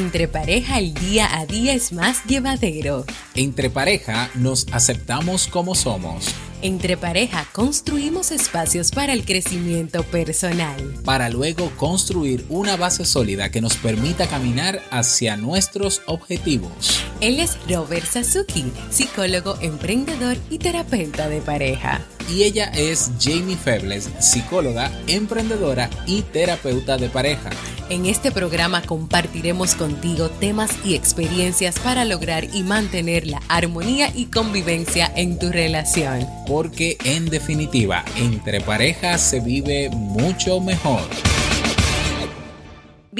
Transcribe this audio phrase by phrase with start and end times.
[0.00, 3.04] Entre pareja el día a día es más llevadero.
[3.34, 6.34] Entre pareja nos aceptamos como somos.
[6.62, 10.94] Entre pareja construimos espacios para el crecimiento personal.
[11.04, 17.04] Para luego construir una base sólida que nos permita caminar hacia nuestros objetivos.
[17.20, 22.00] Él es Robert Sasuki, psicólogo, emprendedor y terapeuta de pareja.
[22.30, 27.50] Y ella es Jamie Febles, psicóloga, emprendedora y terapeuta de pareja.
[27.90, 34.26] En este programa compartiremos contigo temas y experiencias para lograr y mantener la armonía y
[34.26, 36.26] convivencia en tu relación.
[36.46, 41.02] Porque en definitiva, entre parejas se vive mucho mejor.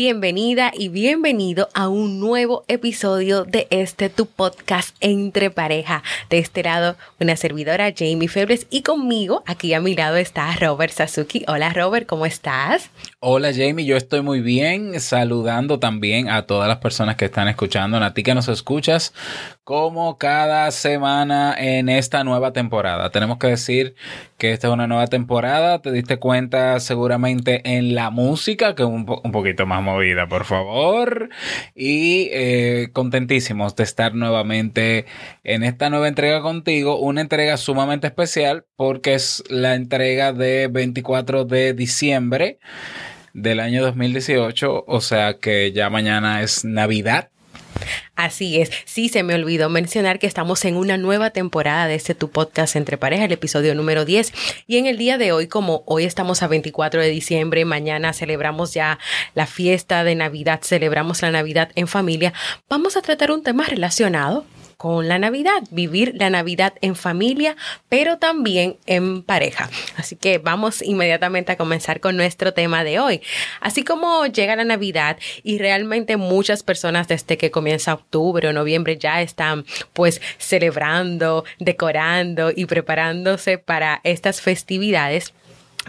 [0.03, 6.03] Bienvenida y bienvenido a un nuevo episodio de este tu podcast Entre Pareja.
[6.31, 10.95] De este lado, una servidora Jamie Febres y conmigo, aquí a mi lado está Robert
[10.95, 11.45] Sasuki.
[11.49, 12.89] Hola Robert, ¿cómo estás?
[13.19, 17.99] Hola Jamie, yo estoy muy bien, saludando también a todas las personas que están escuchando,
[17.99, 19.13] a ti que nos escuchas,
[19.71, 23.11] como cada semana en esta nueva temporada.
[23.11, 23.95] Tenemos que decir
[24.37, 28.89] que esta es una nueva temporada, te diste cuenta seguramente en la música, que es
[28.89, 31.29] un, un poquito más movida, por favor.
[31.77, 35.07] Y eh, contentísimos de estar nuevamente
[35.45, 36.99] en esta nueva entrega contigo.
[36.99, 42.59] Una entrega sumamente especial porque es la entrega de 24 de diciembre
[43.35, 44.83] del año 2018.
[44.89, 47.31] O sea que ya mañana es Navidad.
[48.17, 48.71] Así es.
[48.85, 52.77] Sí, se me olvidó mencionar que estamos en una nueva temporada de este Tu Podcast
[52.77, 54.33] Entre Pareja, el episodio número 10.
[54.67, 58.75] Y en el día de hoy, como hoy estamos a 24 de diciembre, mañana celebramos
[58.75, 58.99] ya
[59.35, 62.33] la fiesta de Navidad, celebramos la Navidad en familia,
[62.69, 64.45] vamos a tratar un tema relacionado
[64.81, 67.55] con la Navidad, vivir la Navidad en familia,
[67.91, 69.69] pero también en pareja.
[69.99, 73.21] Así que vamos inmediatamente a comenzar con nuestro tema de hoy.
[73.61, 78.97] Así como llega la Navidad y realmente muchas personas desde que comienza octubre o noviembre
[78.97, 85.35] ya están pues celebrando, decorando y preparándose para estas festividades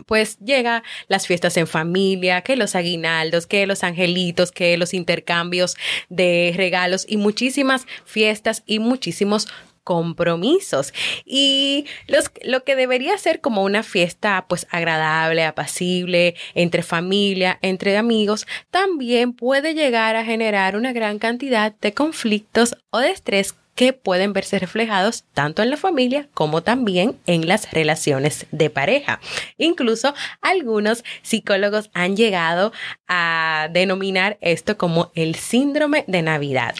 [0.06, 5.76] pues llega las fiestas en familia, que los aguinaldos, que los angelitos, que los intercambios
[6.10, 9.48] de regalos y muchísimas fiestas y muchísimos
[9.84, 10.94] compromisos.
[11.26, 17.98] Y los, lo que debería ser como una fiesta pues agradable, apacible, entre familia, entre
[17.98, 23.94] amigos, también puede llegar a generar una gran cantidad de conflictos o de estrés que
[23.94, 29.20] pueden verse reflejados tanto en la familia como también en las relaciones de pareja.
[29.58, 32.74] Incluso algunos psicólogos han llegado
[33.08, 36.76] a denominar esto como el síndrome de Navidad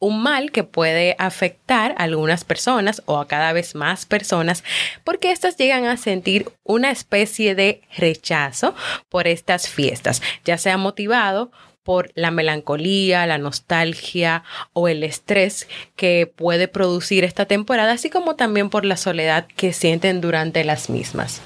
[0.00, 4.62] un mal que puede afectar a algunas personas o a cada vez más personas
[5.02, 8.76] porque éstas llegan a sentir una especie de rechazo
[9.08, 11.50] por estas fiestas, ya sea motivado
[11.88, 14.44] por la melancolía, la nostalgia
[14.74, 15.66] o el estrés
[15.96, 20.90] que puede producir esta temporada, así como también por la soledad que sienten durante las
[20.90, 21.40] mismas.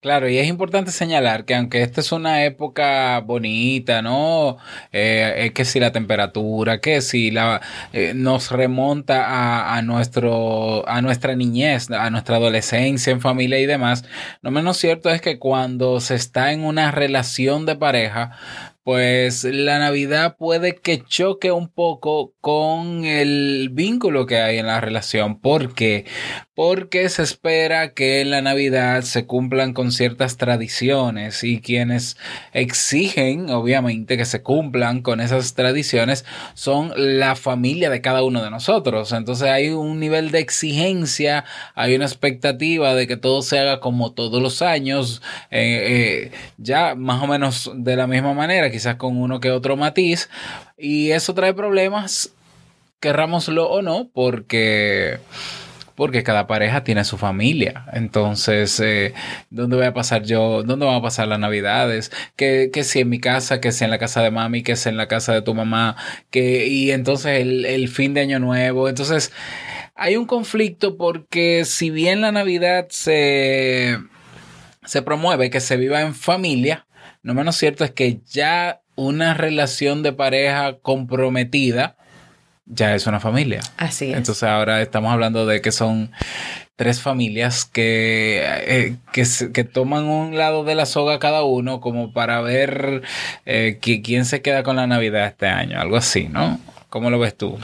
[0.00, 4.58] Claro, y es importante señalar que aunque esta es una época bonita, ¿no?
[4.92, 7.60] Eh, es que si la temperatura, que si la
[7.92, 13.66] eh, nos remonta a, a, nuestro, a nuestra niñez, a nuestra adolescencia en familia y
[13.66, 14.04] demás,
[14.40, 18.38] lo menos cierto es que cuando se está en una relación de pareja,
[18.88, 24.80] pues la Navidad puede que choque un poco con el vínculo que hay en la
[24.80, 25.42] relación.
[25.42, 26.06] ¿Por qué?
[26.58, 32.16] Porque se espera que en la Navidad se cumplan con ciertas tradiciones y quienes
[32.52, 36.24] exigen, obviamente, que se cumplan con esas tradiciones
[36.54, 39.12] son la familia de cada uno de nosotros.
[39.12, 41.44] Entonces hay un nivel de exigencia,
[41.76, 46.96] hay una expectativa de que todo se haga como todos los años, eh, eh, ya
[46.96, 50.28] más o menos de la misma manera quizás con uno que otro matiz.
[50.76, 52.32] Y eso trae problemas,
[52.98, 55.20] querrámoslo o no, porque
[55.98, 57.86] porque cada pareja tiene su familia.
[57.92, 59.14] Entonces, eh,
[59.50, 60.62] ¿dónde voy a pasar yo?
[60.62, 62.12] ¿Dónde van a pasar las navidades?
[62.36, 64.88] Que, que si en mi casa, que si en la casa de mami, que si
[64.88, 65.96] en la casa de tu mamá,
[66.30, 68.88] que, y entonces el, el fin de año nuevo.
[68.88, 69.32] Entonces,
[69.96, 73.98] hay un conflicto porque si bien la Navidad se,
[74.84, 76.86] se promueve que se viva en familia,
[77.24, 81.97] no menos cierto es que ya una relación de pareja comprometida
[82.68, 83.60] ya es una familia.
[83.76, 84.16] Así es.
[84.16, 86.10] Entonces ahora estamos hablando de que son
[86.76, 92.12] tres familias que, eh, que, que, toman un lado de la soga cada uno como
[92.12, 93.02] para ver
[93.46, 96.60] eh, que, quién se queda con la Navidad este año, algo así, ¿no?
[96.88, 97.58] ¿Cómo lo ves tú?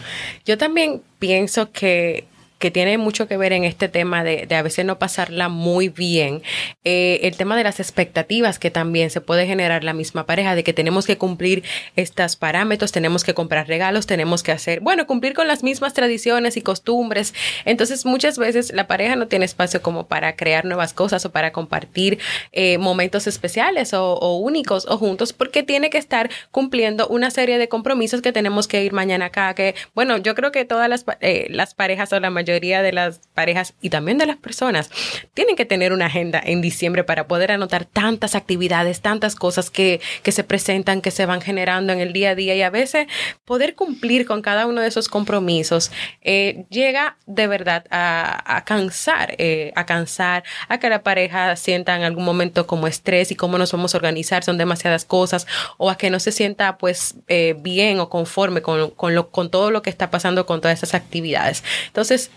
[0.45, 2.25] Yo también pienso que
[2.65, 5.91] que tiene mucho que ver en este tema de, de a veces no pasarla muy
[5.91, 6.43] bien,
[6.83, 10.65] eh, el tema de las expectativas que también se puede generar la misma pareja, de
[10.65, 11.63] que tenemos que cumplir
[11.95, 16.57] estos parámetros, tenemos que comprar regalos, tenemos que hacer, bueno, cumplir con las mismas tradiciones
[16.57, 17.35] y costumbres.
[17.67, 21.53] Entonces muchas veces la pareja no tiene espacio como para crear nuevas cosas o para
[21.53, 22.19] compartir
[22.53, 27.59] eh, momentos especiales o, o únicos o juntos porque tiene que estar cumpliendo una serie
[27.59, 31.05] de compromisos que tenemos que ir mañana acá, que bueno, yo creo que todas las,
[31.21, 34.91] eh, las parejas o la mayoría de las parejas y también de las personas
[35.35, 40.01] tienen que tener una agenda en diciembre para poder anotar tantas actividades, tantas cosas que,
[40.23, 43.07] que se presentan, que se van generando en el día a día y a veces
[43.45, 45.91] poder cumplir con cada uno de esos compromisos
[46.23, 51.97] eh, llega de verdad a, a cansar, eh, a cansar, a que la pareja sienta
[51.97, 55.47] en algún momento como estrés y cómo nos vamos a organizar, son demasiadas cosas,
[55.77, 59.51] o a que no se sienta pues eh, bien o conforme con, con, lo, con
[59.51, 61.65] todo lo que está pasando con todas esas actividades.
[61.87, 62.31] Entonces,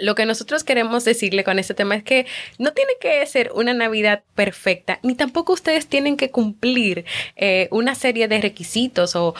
[0.00, 2.26] lo que nosotros queremos decirle con este tema es que
[2.58, 7.04] no tiene que ser una Navidad perfecta, ni tampoco ustedes tienen que cumplir
[7.36, 9.34] eh, una serie de requisitos o,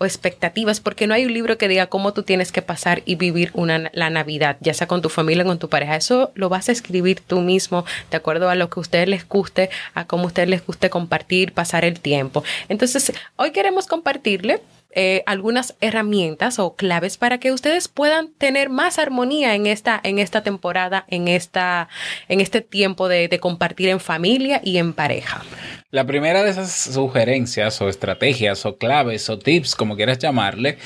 [0.00, 3.50] expectativas, porque no hay un libro que diga cómo tú tienes que pasar y vivir
[3.54, 5.96] una, la Navidad, ya sea con tu familia o con tu pareja.
[5.96, 9.28] Eso lo vas a escribir tú mismo, de acuerdo a lo que a ustedes les
[9.28, 12.44] guste, a cómo a ustedes les guste compartir, pasar el tiempo.
[12.68, 18.98] Entonces, hoy queremos compartirle eh, algunas herramientas o claves para que ustedes puedan tener más
[18.98, 21.88] armonía en esta, en esta temporada, en, esta,
[22.28, 25.42] en este tiempo de, de compartir en familia y en pareja.
[25.90, 30.76] La primera de esas sugerencias o estrategias o claves o tips, como quieras llamarle,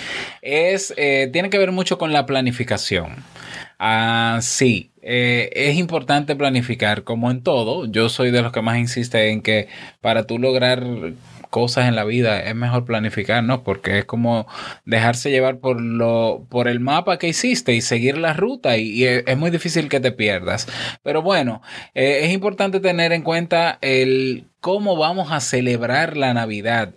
[0.42, 3.16] es, eh, tiene que ver mucho con la planificación.
[3.80, 7.86] Ah, sí, eh, es importante planificar como en todo.
[7.86, 9.66] Yo soy de los que más insiste en que
[10.00, 10.84] para tú lograr
[11.52, 13.62] cosas en la vida es mejor planificar, ¿no?
[13.62, 14.46] Porque es como
[14.86, 19.04] dejarse llevar por lo por el mapa que hiciste y seguir la ruta y, y
[19.04, 20.66] es muy difícil que te pierdas.
[21.02, 21.60] Pero bueno,
[21.94, 26.94] eh, es importante tener en cuenta el cómo vamos a celebrar la Navidad.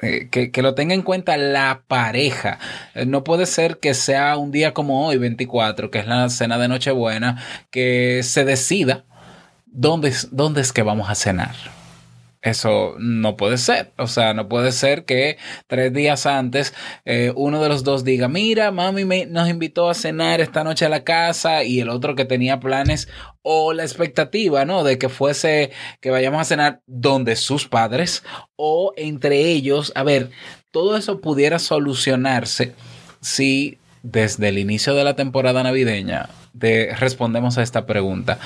[0.00, 2.58] Eh, que, que, lo tenga en cuenta la pareja.
[2.94, 6.58] Eh, no puede ser que sea un día como hoy, 24, que es la cena
[6.58, 7.40] de Nochebuena,
[7.70, 9.04] que se decida
[9.66, 11.81] dónde, dónde es que vamos a cenar.
[12.42, 13.92] Eso no puede ser.
[13.98, 16.74] O sea, no puede ser que tres días antes
[17.04, 20.84] eh, uno de los dos diga, mira, mami me, nos invitó a cenar esta noche
[20.84, 23.08] a la casa y el otro que tenía planes
[23.42, 24.82] o la expectativa, ¿no?
[24.82, 28.24] De que fuese, que vayamos a cenar donde sus padres
[28.56, 29.92] o entre ellos.
[29.94, 30.30] A ver,
[30.72, 32.74] todo eso pudiera solucionarse
[33.20, 38.40] si desde el inicio de la temporada navideña de, respondemos a esta pregunta.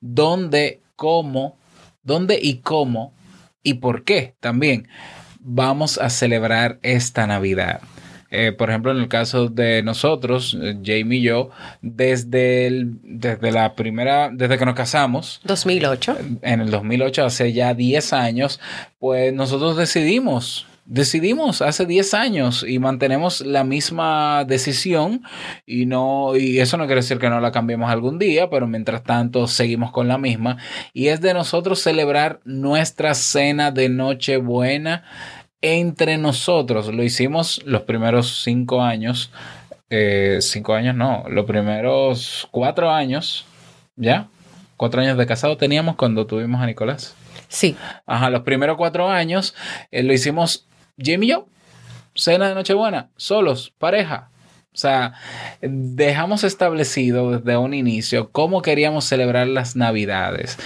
[0.00, 1.56] ¿Dónde, cómo,
[2.04, 3.12] dónde y cómo
[3.62, 4.88] y por qué también
[5.40, 7.80] vamos a celebrar esta Navidad.
[8.32, 11.50] Eh, por ejemplo, en el caso de nosotros, Jamie y yo,
[11.82, 15.40] desde, el, desde la primera, desde que nos casamos.
[15.44, 16.16] 2008.
[16.42, 18.60] En el 2008, hace ya 10 años,
[19.00, 25.22] pues nosotros decidimos decidimos hace 10 años y mantenemos la misma decisión
[25.64, 29.04] y no y eso no quiere decir que no la cambiemos algún día, pero mientras
[29.04, 30.56] tanto seguimos con la misma
[30.92, 35.04] y es de nosotros celebrar nuestra cena de Nochebuena
[35.62, 36.92] entre nosotros.
[36.92, 39.30] Lo hicimos los primeros cinco años,
[39.90, 43.46] eh, cinco años no, los primeros cuatro años,
[43.94, 44.26] ¿ya?
[44.76, 47.14] Cuatro años de casado teníamos cuando tuvimos a Nicolás.
[47.46, 47.76] Sí.
[48.06, 49.54] Ajá, los primeros cuatro años
[49.92, 50.66] eh, lo hicimos
[51.02, 51.46] Jimmy y yo,
[52.14, 54.30] cena de Nochebuena, solos, pareja.
[54.72, 55.14] O sea,
[55.60, 60.58] dejamos establecido desde un inicio cómo queríamos celebrar las Navidades.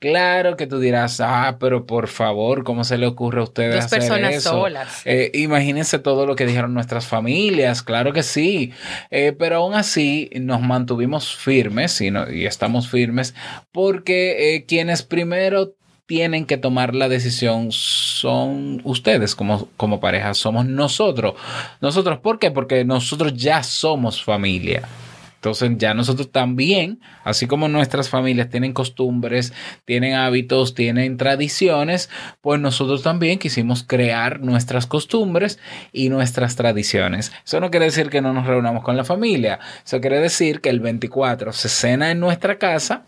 [0.00, 3.84] Claro que tú dirás, ah, pero por favor, ¿cómo se le ocurre a ustedes Dos
[3.84, 4.50] hacer personas eso?
[4.50, 5.02] solas.
[5.04, 8.72] Eh, imagínense todo lo que dijeron nuestras familias, claro que sí,
[9.12, 13.32] eh, pero aún así nos mantuvimos firmes y, no, y estamos firmes
[13.70, 15.76] porque eh, quienes primero
[16.12, 21.36] tienen que tomar la decisión son ustedes como, como pareja, somos nosotros.
[21.80, 22.50] Nosotros, ¿por qué?
[22.50, 24.86] Porque nosotros ya somos familia.
[25.36, 29.54] Entonces ya nosotros también, así como nuestras familias tienen costumbres,
[29.86, 32.10] tienen hábitos, tienen tradiciones,
[32.42, 35.58] pues nosotros también quisimos crear nuestras costumbres
[35.94, 37.32] y nuestras tradiciones.
[37.42, 40.68] Eso no quiere decir que no nos reunamos con la familia, eso quiere decir que
[40.68, 43.06] el 24 se cena en nuestra casa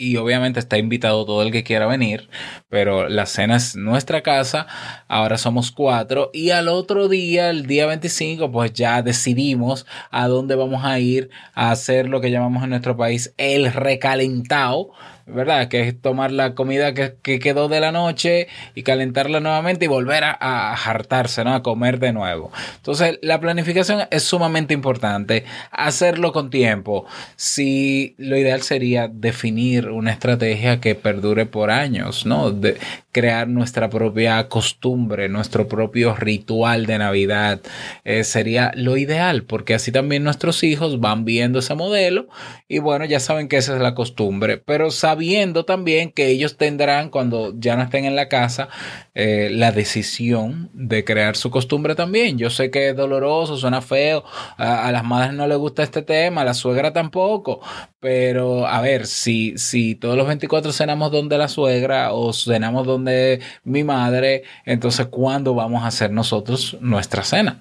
[0.00, 2.30] y obviamente está invitado todo el que quiera venir,
[2.70, 4.66] pero la cena es nuestra casa,
[5.08, 10.54] ahora somos cuatro y al otro día, el día 25, pues ya decidimos a dónde
[10.54, 14.90] vamos a ir a hacer lo que llamamos en nuestro país el recalentado
[15.26, 15.68] ¿verdad?
[15.68, 20.24] Que es tomar la comida que, quedó de la noche y calentarla nuevamente y volver
[20.24, 21.54] a, a, hartarse, ¿no?
[21.54, 22.52] A comer de nuevo.
[22.76, 25.44] Entonces, la planificación es sumamente importante.
[25.70, 27.06] Hacerlo con tiempo.
[27.36, 32.50] Si lo ideal sería definir una estrategia que perdure por años, ¿no?
[33.12, 37.60] Crear nuestra propia costumbre, nuestro propio ritual de Navidad.
[38.04, 42.28] Eh, sería lo ideal, porque así también nuestros hijos van viendo ese modelo
[42.68, 47.10] y bueno, ya saben que esa es la costumbre, pero sabiendo también que ellos tendrán
[47.10, 48.68] cuando ya no estén en la casa
[49.14, 52.38] eh, la decisión de crear su costumbre también.
[52.38, 54.24] Yo sé que es doloroso, suena feo,
[54.56, 57.60] a, las madres no les gusta este tema, a la suegra tampoco,
[57.98, 62.99] pero a ver, si, si todos los 24 cenamos donde la suegra o cenamos donde
[63.64, 67.58] mi madre, entonces ¿cuándo vamos a hacer nosotros nuestra cena?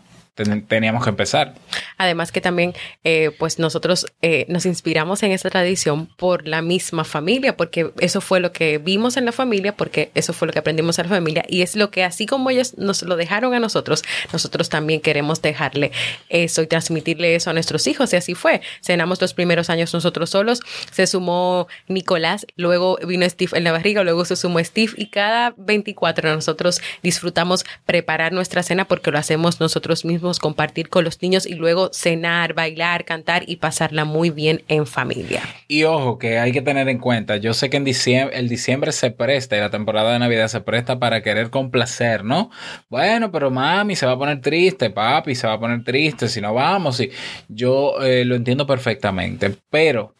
[0.67, 1.55] Teníamos que empezar.
[1.97, 7.03] Además que también, eh, pues nosotros eh, nos inspiramos en esa tradición por la misma
[7.03, 10.59] familia, porque eso fue lo que vimos en la familia, porque eso fue lo que
[10.59, 13.59] aprendimos en la familia, y es lo que así como ellos nos lo dejaron a
[13.59, 15.91] nosotros, nosotros también queremos dejarle
[16.29, 18.61] eso y transmitirle eso a nuestros hijos, y así fue.
[18.81, 24.03] Cenamos los primeros años nosotros solos, se sumó Nicolás, luego vino Steve en la barriga,
[24.03, 29.59] luego se sumó Steve, y cada 24 nosotros disfrutamos preparar nuestra cena porque lo hacemos
[29.59, 34.61] nosotros mismos compartir con los niños y luego cenar, bailar, cantar y pasarla muy bien
[34.67, 35.41] en familia.
[35.67, 38.91] Y ojo, que hay que tener en cuenta, yo sé que en diciembre, el diciembre
[38.91, 42.51] se presta y la temporada de Navidad se presta para querer complacer, ¿no?
[42.89, 46.41] Bueno, pero mami se va a poner triste, papi se va a poner triste si
[46.41, 46.99] no vamos.
[46.99, 47.09] Y
[47.47, 50.13] yo eh, lo entiendo perfectamente, pero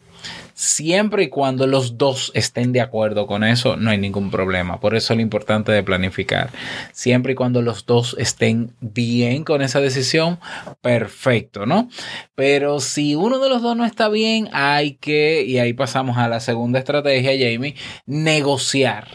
[0.60, 4.78] Siempre y cuando los dos estén de acuerdo con eso, no hay ningún problema.
[4.78, 6.50] Por eso es lo importante de planificar.
[6.92, 10.38] Siempre y cuando los dos estén bien con esa decisión,
[10.82, 11.88] perfecto, ¿no?
[12.34, 16.28] Pero si uno de los dos no está bien, hay que, y ahí pasamos a
[16.28, 17.74] la segunda estrategia, Jamie,
[18.04, 19.08] negociar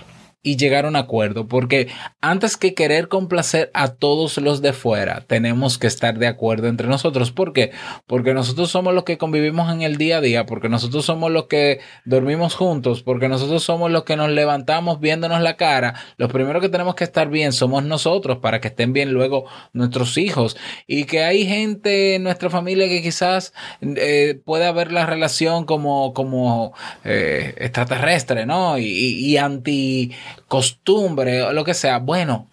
[0.46, 1.88] y llegar a un acuerdo, porque
[2.22, 6.88] antes que querer complacer a todos los de fuera, tenemos que estar de acuerdo entre
[6.88, 7.32] nosotros.
[7.32, 7.72] ¿Por qué?
[8.06, 11.46] Porque nosotros somos los que convivimos en el día a día, porque nosotros somos los
[11.48, 15.96] que dormimos juntos, porque nosotros somos los que nos levantamos viéndonos la cara.
[16.18, 20.16] Los primeros que tenemos que estar bien somos nosotros para que estén bien luego nuestros
[20.20, 20.58] hijos.
[20.86, 26.14] Y que hay gente en nuestra familia que quizás eh, pueda ver la relación como,
[26.14, 28.78] como eh, extraterrestre, ¿no?
[28.78, 30.12] Y, y anti
[30.48, 32.48] costumbre o lo que sea, bueno,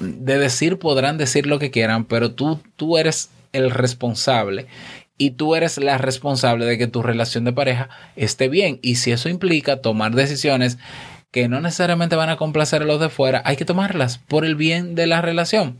[0.00, 4.66] de decir podrán decir lo que quieran, pero tú, tú eres el responsable
[5.16, 8.78] y tú eres la responsable de que tu relación de pareja esté bien.
[8.82, 10.78] Y si eso implica tomar decisiones
[11.30, 14.54] que no necesariamente van a complacer a los de fuera, hay que tomarlas por el
[14.54, 15.76] bien de la relación.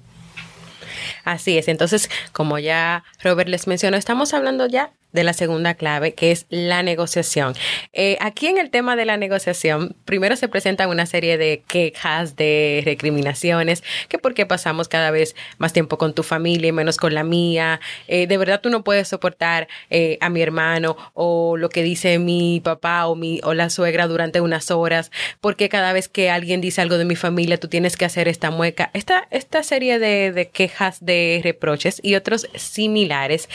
[1.24, 1.68] Así es.
[1.68, 6.46] Entonces, como ya Robert les mencionó, estamos hablando ya de la segunda clave, que es
[6.50, 7.54] la negociación.
[7.92, 12.36] Eh, aquí en el tema de la negociación, primero se presentan una serie de quejas,
[12.36, 16.98] de recriminaciones, que por qué pasamos cada vez más tiempo con tu familia y menos
[16.98, 17.80] con la mía.
[18.06, 22.18] Eh, de verdad tú no puedes soportar eh, a mi hermano o lo que dice
[22.18, 25.10] mi papá o, mi, o la suegra durante unas horas,
[25.40, 28.50] porque cada vez que alguien dice algo de mi familia tú tienes que hacer esta
[28.50, 28.90] mueca.
[28.92, 33.48] Esta, esta serie de, de quejas, de reproches y otros similares,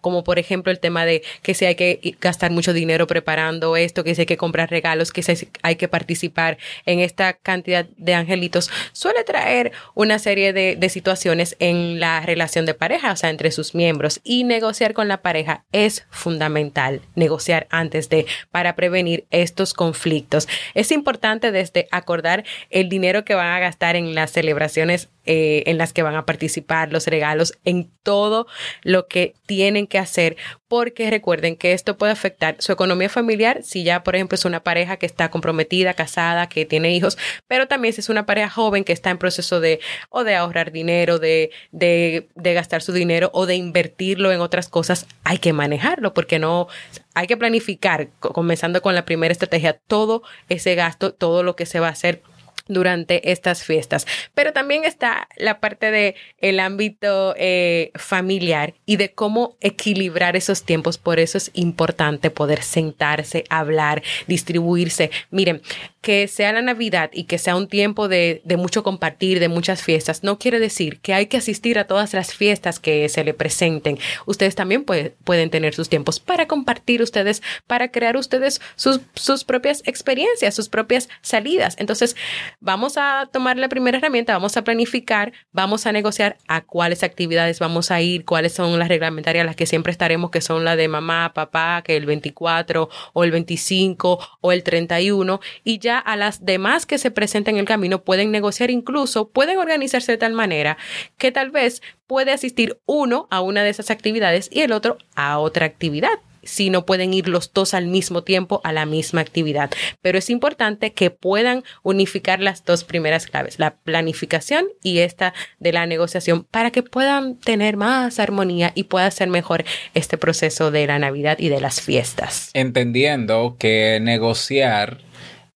[0.00, 4.04] como por ejemplo el tema de que si hay que gastar mucho dinero preparando esto,
[4.04, 8.14] que si hay que comprar regalos, que si hay que participar en esta cantidad de
[8.14, 13.30] angelitos, suele traer una serie de, de situaciones en la relación de pareja, o sea,
[13.30, 14.20] entre sus miembros.
[14.22, 20.46] Y negociar con la pareja es fundamental, negociar antes de, para prevenir estos conflictos.
[20.74, 25.78] Es importante desde acordar el dinero que van a gastar en las celebraciones eh, en
[25.78, 28.46] las que van a participar, los regalos, en todo
[28.82, 30.36] lo que tienen que hacer,
[30.68, 34.62] porque recuerden que esto puede afectar su economía familiar si ya, por ejemplo, es una
[34.62, 38.84] pareja que está comprometida, casada, que tiene hijos, pero también si es una pareja joven
[38.84, 43.30] que está en proceso de o de ahorrar dinero, de, de, de gastar su dinero
[43.32, 46.68] o de invertirlo en otras cosas, hay que manejarlo porque no
[47.14, 51.80] hay que planificar, comenzando con la primera estrategia, todo ese gasto, todo lo que se
[51.80, 52.22] va a hacer
[52.68, 54.06] durante estas fiestas.
[54.34, 60.64] Pero también está la parte de el ámbito eh, familiar y de cómo equilibrar esos
[60.64, 60.98] tiempos.
[60.98, 65.10] Por eso es importante poder sentarse, hablar, distribuirse.
[65.30, 65.62] Miren,
[66.00, 69.82] que sea la Navidad y que sea un tiempo de, de mucho compartir, de muchas
[69.82, 73.34] fiestas, no quiere decir que hay que asistir a todas las fiestas que se le
[73.34, 73.98] presenten.
[74.24, 79.82] Ustedes también pueden tener sus tiempos para compartir ustedes, para crear ustedes sus, sus propias
[79.86, 81.74] experiencias, sus propias salidas.
[81.78, 82.14] Entonces,
[82.60, 87.58] vamos a tomar la primera herramienta, vamos a planificar, vamos a negociar a cuáles actividades
[87.58, 90.88] vamos a ir, cuáles son las reglamentarias, las que siempre estaremos, que son las de
[90.88, 96.44] mamá, papá, que el 24 o el 25 o el 31, y ya a las
[96.44, 100.76] demás que se presenten en el camino pueden negociar incluso, pueden organizarse de tal manera
[101.18, 105.38] que tal vez puede asistir uno a una de esas actividades y el otro a
[105.38, 109.70] otra actividad si no pueden ir los dos al mismo tiempo a la misma actividad.
[110.00, 115.72] Pero es importante que puedan unificar las dos primeras claves, la planificación y esta de
[115.72, 120.86] la negociación, para que puedan tener más armonía y pueda ser mejor este proceso de
[120.86, 122.50] la Navidad y de las fiestas.
[122.54, 124.98] Entendiendo que negociar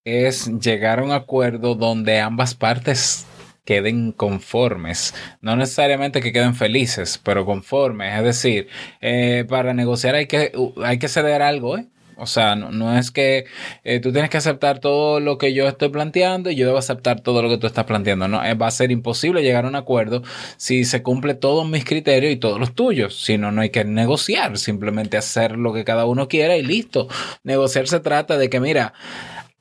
[0.05, 3.27] es llegar a un acuerdo donde ambas partes
[3.71, 5.15] queden conformes.
[5.43, 8.19] No necesariamente que queden felices, pero conformes.
[8.19, 8.67] Es decir,
[9.01, 10.51] eh, para negociar hay que,
[10.83, 11.87] hay que ceder algo, ¿eh?
[12.17, 13.45] O sea, no, es que
[13.85, 17.21] eh, tú tienes que aceptar todo lo que yo estoy planteando y yo debo aceptar
[17.21, 18.27] todo lo que tú estás planteando.
[18.27, 20.23] No, va a ser imposible llegar a un acuerdo
[20.57, 23.23] si se cumple todos mis criterios y todos los tuyos.
[23.23, 27.07] Si no, no hay que negociar, simplemente hacer lo que cada uno quiera y listo.
[27.45, 28.93] Negociar se trata de que, mira,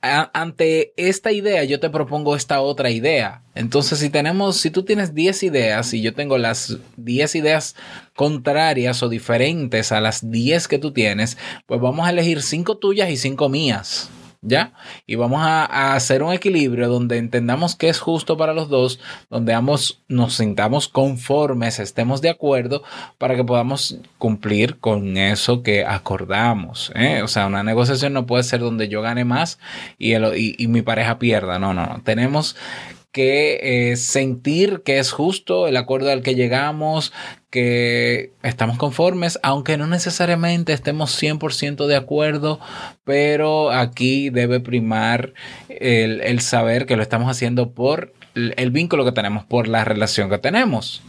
[0.02, 3.42] ante esta idea yo te propongo esta otra idea.
[3.54, 7.76] Entonces, si tenemos, si tú tienes 10 ideas y yo tengo las 10 ideas
[8.14, 13.10] contrarias o diferentes a las 10 que tú tienes, pues vamos a elegir 5 tuyas
[13.10, 14.10] y 5 mías.
[14.42, 14.72] ¿Ya?
[15.06, 19.52] Y vamos a, hacer un equilibrio donde entendamos que es justo para los dos, donde
[19.52, 22.82] ambos nos sintamos conformes, estemos de acuerdo
[23.18, 26.92] para que podamos cumplir con eso que acordamos.
[26.94, 27.22] ¿eh?
[27.22, 29.58] O sea, una negociación no puede ser donde yo gane más
[29.98, 31.58] y, y mi pareja pierda.
[31.58, 32.00] No, no, no.
[32.02, 32.56] Tenemos
[33.12, 37.12] que eh, sentir que es justo el acuerdo al que llegamos,
[37.50, 42.60] que estamos conformes, aunque no necesariamente estemos 100% de acuerdo,
[43.04, 45.34] pero aquí debe primar
[45.68, 50.30] el, el saber que lo estamos haciendo por el vínculo que tenemos, por la relación
[50.30, 51.02] que tenemos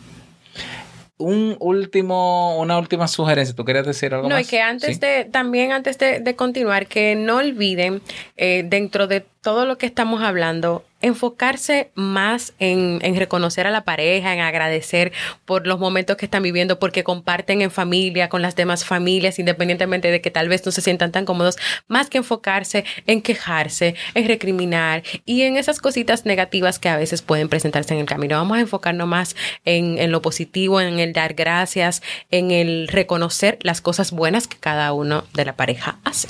[1.22, 3.56] un último, una última sugerencia.
[3.56, 4.36] ¿Tú querías decir algo más?
[4.36, 8.02] No, y que antes de, también antes de, continuar, que no olviden
[8.38, 13.84] eh, dentro de todo lo que estamos hablando, enfocarse más en, en, reconocer a la
[13.84, 15.12] pareja, en agradecer
[15.46, 20.12] por los momentos que están viviendo, porque comparten en familia, con las demás familias, independientemente
[20.12, 24.28] de que tal vez no se sientan tan cómodos, más que enfocarse en quejarse, en
[24.28, 28.38] recriminar y en esas cositas negativas que a veces pueden presentarse en el camino.
[28.38, 29.36] Vamos a enfocarnos más
[29.66, 34.58] en, en lo positivo, en el dar gracias, en el reconocer las cosas buenas que
[34.58, 36.28] cada uno de la pareja hace.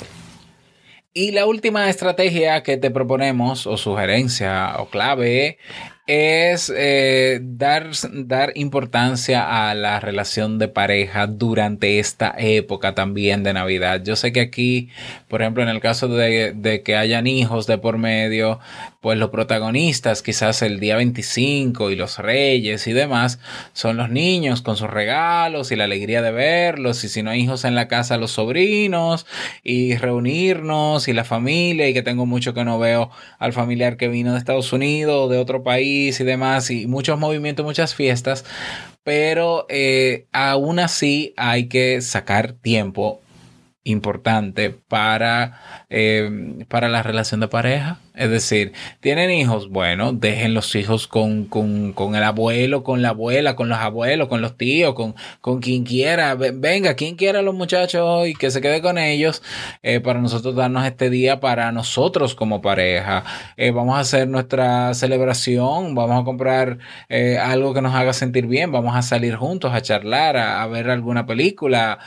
[1.14, 5.58] Y la última estrategia que te proponemos, o sugerencia, o clave,
[6.06, 13.52] es eh, dar, dar importancia a la relación de pareja durante esta época también de
[13.52, 14.02] Navidad.
[14.04, 14.88] Yo sé que aquí,
[15.28, 18.58] por ejemplo, en el caso de, de que hayan hijos de por medio,
[19.00, 23.38] pues los protagonistas, quizás el día 25 y los reyes y demás,
[23.72, 27.40] son los niños con sus regalos y la alegría de verlos, y si no hay
[27.42, 29.26] hijos en la casa, los sobrinos,
[29.62, 34.08] y reunirnos y la familia, y que tengo mucho que no veo al familiar que
[34.08, 38.44] vino de Estados Unidos o de otro país y demás, y muchos movimientos, muchas fiestas,
[39.04, 43.20] pero eh, aún así hay que sacar tiempo
[43.84, 47.98] importante para, eh, para la relación de pareja.
[48.14, 53.10] Es decir, tienen hijos, bueno, dejen los hijos con, con, con, el abuelo, con la
[53.10, 56.34] abuela, con los abuelos, con los tíos, con, con quien quiera.
[56.34, 59.42] Venga, quien quiera los muchachos y que se quede con ellos
[59.82, 63.24] eh, para nosotros darnos este día para nosotros como pareja.
[63.56, 68.46] Eh, vamos a hacer nuestra celebración, vamos a comprar eh, algo que nos haga sentir
[68.46, 71.98] bien, vamos a salir juntos a charlar, a, a ver alguna película.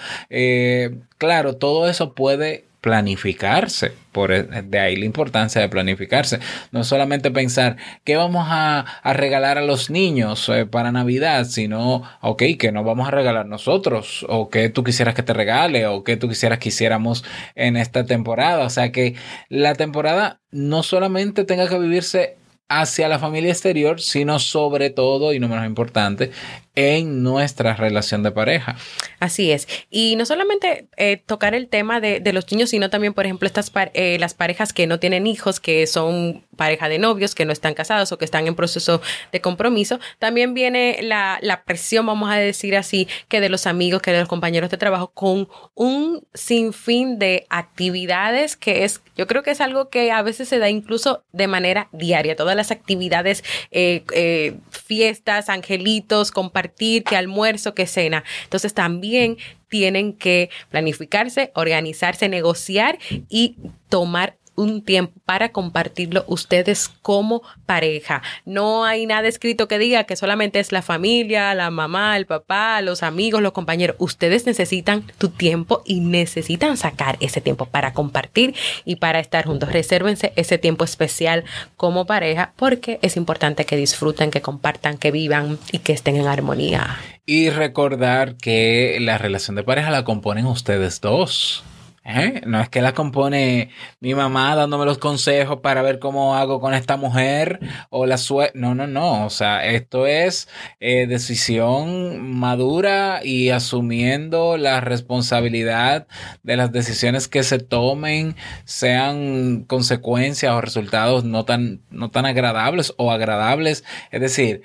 [1.18, 3.94] claro, todo eso puede planificarse.
[4.12, 6.40] Por e, de ahí la importancia de planificarse.
[6.72, 12.44] No solamente pensar qué vamos a, regalar a los niños eh, para Navidad, sino, ok,
[12.60, 16.16] que no vamos a regalar nosotros, o que tú quisieras que te regale, o que
[16.16, 18.64] tú quisieras que hiciéramos en esta temporada.
[18.66, 19.16] O sea que
[19.50, 25.40] la temporada no solamente tenga que vivirse hacia la familia exterior, sino sobre todo, y
[25.40, 26.32] no menos importante,
[26.76, 28.76] en nuestra relación de pareja.
[29.20, 29.68] Así es.
[29.90, 33.72] Y no solamente eh, tocar el tema de, los niños, sino también, por ejemplo, estas
[33.94, 37.74] eh, las parejas que no tienen hijos, que son pareja de novios, que no están
[37.74, 40.00] casados o que están en proceso de compromiso.
[40.20, 44.20] También viene la, la presión, vamos a decir así, que de los amigos, que de
[44.20, 49.62] los compañeros de trabajo, con un sinfín de actividades que es, yo creo que es
[49.62, 52.36] algo que a veces se da incluso de manera diaria.
[52.36, 58.24] Todas las actividades, eh, fiestas, angelitos, compartidos que almuerzo, que cena.
[58.44, 59.38] Entonces también
[59.70, 62.98] tienen que planificarse, organizarse, negociar
[63.30, 63.58] y
[63.90, 68.22] tomar un tiempo para compartirlo ustedes como pareja.
[68.46, 72.82] No hay nada escrito que diga que solamente es la familia, la mamá, el papá,
[72.82, 73.96] los amigos, los compañeros.
[74.00, 79.72] Ustedes necesitan tu tiempo y necesitan sacar ese tiempo para compartir y para estar juntos.
[79.72, 81.44] Resérvense ese tiempo especial
[81.78, 86.28] como pareja porque es importante que disfruten, que compartan, que vivan y que estén en
[86.28, 86.98] armonía.
[87.26, 91.64] Y recordar que la relación de pareja la componen ustedes dos.
[92.08, 92.42] ¿Eh?
[92.46, 96.76] No es que la compone mi mamá dándome los consejos para ver cómo hago con
[96.76, 98.60] esta mujer o la suerte.
[98.60, 99.26] No, no, no.
[99.26, 100.48] O sea, esto es
[100.80, 106.06] eh, decisión madura y asumiendo la responsabilidad
[106.44, 112.94] de las decisiones que se tomen, sean consecuencias o resultados no tan, no tan agradables
[112.98, 113.84] o agradables.
[114.12, 114.62] Es decir,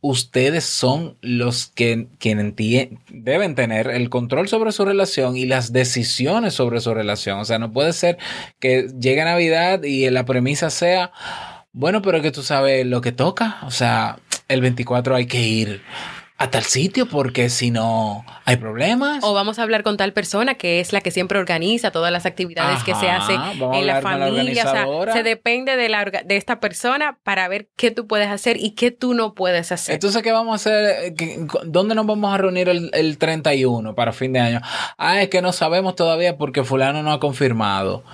[0.00, 2.54] ustedes son los que quienes
[3.10, 7.40] deben tener el control sobre su relación y las decisiones sobre su relación.
[7.40, 8.18] O sea, no puede ser
[8.60, 11.12] que llegue Navidad y la premisa sea,
[11.72, 13.58] bueno, pero que tú sabes lo que toca.
[13.62, 15.82] O sea, el 24 hay que ir
[16.40, 19.24] a tal sitio porque si no hay problemas.
[19.24, 22.26] O vamos a hablar con tal persona que es la que siempre organiza todas las
[22.26, 23.40] actividades que se hacen
[23.74, 24.64] en la familia.
[24.64, 28.56] o sea, se depende de, la, de esta persona para ver qué tú puedes hacer
[28.56, 29.94] y qué tú no puedes hacer.
[29.94, 31.12] Entonces, ¿qué vamos a hacer?
[31.64, 34.60] ¿Dónde nos vamos a reunir el, el 31 para fin de año?
[34.96, 38.04] Ah, es que no sabemos todavía porque fulano no ha confirmado.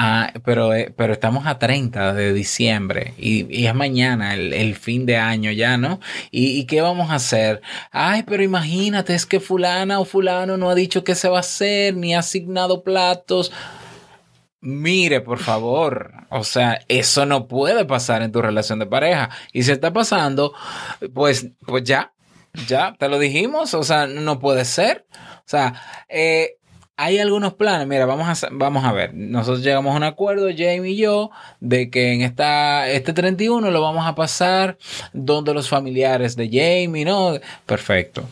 [0.00, 5.16] Ah, pero, eh, pero estamos a 30 de diciembre y, es mañana, el, fin de
[5.16, 5.98] año ya, ¿no?
[6.30, 7.62] ¿Y, qué vamos a hacer?
[7.90, 11.40] Ay, pero imagínate, es que fulana o fulano no ha dicho qué se va a
[11.40, 13.50] hacer, ni ha asignado platos.
[14.60, 19.30] Mire, por favor, o sea, eso no puede pasar en tu relación de pareja.
[19.52, 20.54] Y si está pasando,
[21.12, 22.12] pues, pues ya,
[22.68, 25.06] ya, te lo dijimos, o sea, no puede ser.
[25.12, 25.74] O sea,
[26.08, 26.58] eh,
[27.00, 30.90] hay algunos planes, mira, vamos a, vamos a ver, nosotros llegamos a un acuerdo, Jamie
[30.90, 31.30] y yo,
[31.60, 34.76] de que en esta, este 31 lo vamos a pasar
[35.12, 37.34] donde los familiares de Jamie, ¿no?
[37.66, 38.24] Perfecto.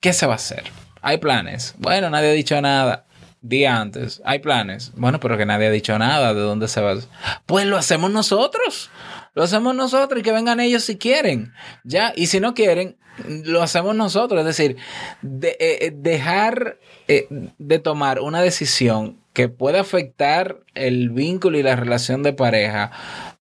[0.00, 0.64] ¿Qué se va a hacer?
[1.02, 1.74] Hay planes.
[1.76, 3.04] Bueno, nadie ha dicho nada.
[3.42, 4.22] Día antes.
[4.24, 4.90] Hay planes.
[4.96, 6.96] Bueno, pero que nadie ha dicho nada de dónde se va.
[7.44, 8.90] Pues lo hacemos nosotros.
[9.38, 11.52] Lo hacemos nosotros y que vengan ellos si quieren.
[11.84, 12.12] Ya.
[12.16, 12.96] Y si no quieren,
[13.28, 14.40] lo hacemos nosotros.
[14.40, 14.76] Es decir,
[15.22, 21.62] de, eh, eh, dejar eh, de tomar una decisión que puede afectar el vínculo y
[21.62, 22.90] la relación de pareja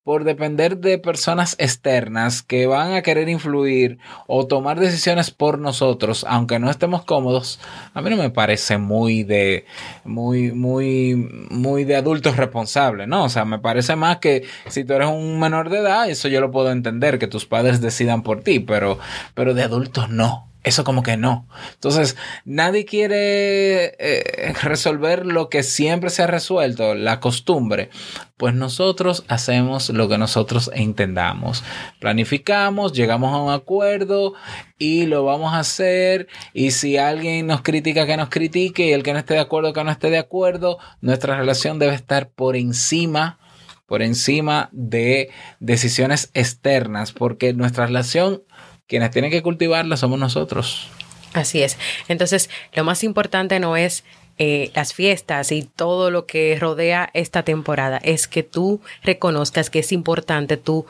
[0.08, 6.26] por depender de personas externas que van a querer influir o tomar decisiones por nosotros,
[6.30, 7.60] aunque no estemos cómodos,
[7.94, 9.66] a mí no me parece muy de
[10.06, 11.16] muy muy
[11.50, 13.26] muy de adultos responsables, ¿no?
[13.26, 16.40] O sea, me parece más que si tú eres un menor de edad, eso yo
[16.40, 19.00] lo puedo entender que tus padres decidan por ti, pero
[19.34, 20.48] pero de adultos no.
[20.68, 21.48] Eso como que no.
[21.76, 27.90] Entonces, nadie quiere eh, resolver lo que siempre se ha resuelto, la costumbre.
[28.38, 31.62] Pues nosotros hacemos lo que nosotros entendamos.
[32.00, 34.34] Planificamos, llegamos a un acuerdo
[34.80, 36.30] y lo vamos a hacer.
[36.54, 38.88] Y si alguien nos critica, que nos critique.
[38.88, 40.78] Y el que no esté de acuerdo, que no esté de acuerdo.
[41.02, 43.40] Nuestra relación debe estar por encima
[43.88, 45.30] por encima de
[45.62, 48.44] decisiones externas, porque nuestra relación
[48.86, 50.90] quienes tienen que cultivarla somos nosotros.
[51.34, 51.78] Así es.
[52.10, 54.04] Entonces, lo más importante no es
[54.40, 59.80] eh, las fiestas y todo lo que rodea esta temporada, es que tú reconozcas que
[59.80, 60.86] es importante tú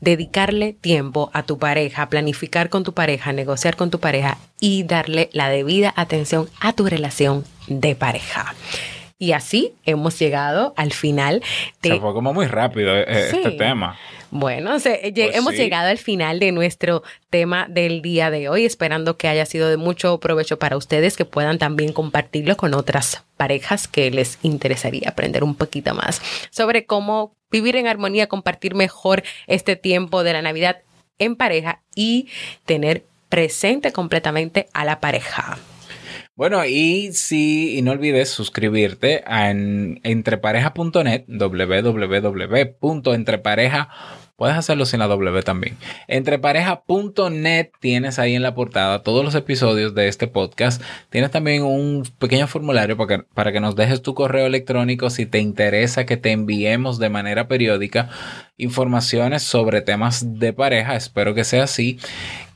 [0.00, 5.30] dedicarle tiempo a tu pareja, planificar con tu pareja, negociar con tu pareja y darle
[5.32, 8.54] la debida atención a tu relación de pareja.
[9.18, 11.42] Y así hemos llegado al final
[11.80, 11.90] de...
[11.90, 13.96] Se fue como muy rápido eh, este tema.
[14.34, 19.28] Bueno, pues hemos llegado al final de nuestro tema del día de hoy, esperando que
[19.28, 24.10] haya sido de mucho provecho para ustedes, que puedan también compartirlo con otras parejas que
[24.10, 30.24] les interesaría aprender un poquito más sobre cómo vivir en armonía, compartir mejor este tiempo
[30.24, 30.78] de la Navidad
[31.18, 32.28] en pareja y
[32.64, 35.58] tener presente completamente a la pareja.
[36.34, 45.40] Bueno, y si y no olvides suscribirte a entrepareja.net, www.entrepareja.net Puedes hacerlo sin la W
[45.44, 45.76] también.
[46.08, 50.82] Entrepareja.net tienes ahí en la portada todos los episodios de este podcast.
[51.10, 55.26] Tienes también un pequeño formulario para que, para que nos dejes tu correo electrónico si
[55.26, 58.08] te interesa que te enviemos de manera periódica
[58.56, 60.96] informaciones sobre temas de pareja.
[60.96, 62.00] Espero que sea así.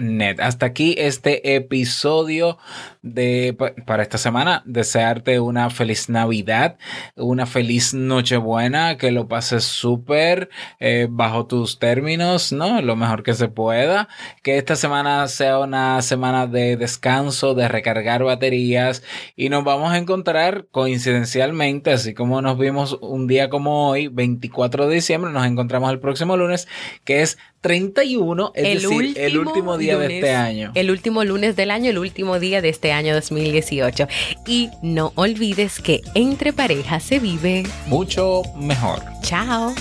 [0.00, 0.38] net.
[0.38, 2.56] Hasta aquí este episodio
[3.02, 4.62] de para esta semana.
[4.64, 6.78] Desearte una feliz Navidad,
[7.16, 12.80] una feliz Nochebuena, que lo pases súper eh, bajo tus términos, ¿no?
[12.80, 14.08] Lo mejor que se pueda.
[14.44, 19.02] Que esta semana sea una semana de descanso, de recargar baterías
[19.34, 24.86] y nos vamos a encontrar coincidencialmente, así como nos vimos un día como hoy, 24
[24.86, 26.68] de diciembre, nos encontramos el próximo lunes,
[27.04, 30.70] que es 31, es el decir, el último día de este año.
[30.74, 34.06] El último lunes del año, el último día de este año 2018.
[34.46, 39.00] Y no olvides que entre parejas se vive mucho mejor.
[39.22, 39.74] Chao.